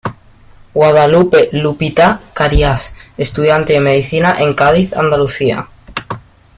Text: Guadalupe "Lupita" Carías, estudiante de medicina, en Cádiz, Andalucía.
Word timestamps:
Guadalupe 0.73 1.49
"Lupita" 1.51 2.19
Carías, 2.33 2.97
estudiante 3.19 3.73
de 3.73 3.81
medicina, 3.81 4.35
en 4.39 4.55
Cádiz, 4.55 4.93
Andalucía. 4.93 5.67